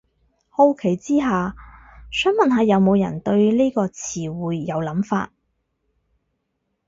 [0.49, 1.55] 好奇之下，
[2.09, 5.31] 想問下有無人對呢個詞彙有諗法